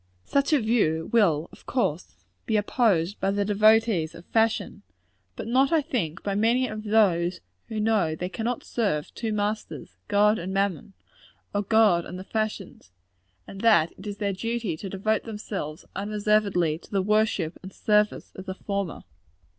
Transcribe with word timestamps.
Such 0.25 0.51
a 0.51 0.59
view 0.59 1.11
will, 1.13 1.47
of 1.51 1.67
course, 1.67 2.15
be 2.47 2.57
opposed 2.57 3.19
by 3.19 3.29
the 3.29 3.45
devotees 3.45 4.15
of 4.15 4.25
fashion; 4.25 4.81
but 5.35 5.45
not, 5.47 5.71
I 5.71 5.83
think, 5.83 6.23
by 6.23 6.33
many 6.33 6.67
of 6.67 6.85
those 6.85 7.39
who 7.67 7.79
know 7.79 8.15
they 8.15 8.27
cannot 8.27 8.63
serve 8.63 9.13
two 9.13 9.31
masters 9.31 9.97
God 10.07 10.39
and 10.39 10.51
mammon, 10.51 10.93
or 11.53 11.61
God 11.61 12.03
and 12.05 12.17
the 12.17 12.23
fashions 12.23 12.91
and 13.45 13.61
that 13.61 13.91
it 13.95 14.07
is 14.07 14.17
their 14.17 14.33
duty 14.33 14.75
to 14.77 14.89
devote 14.89 15.25
themselves, 15.25 15.85
unreservedly, 15.95 16.79
to 16.79 16.89
the 16.89 17.03
worship 17.03 17.59
and 17.61 17.71
service 17.71 18.31
of 18.35 18.47
the 18.47 18.55
former. 18.55 19.01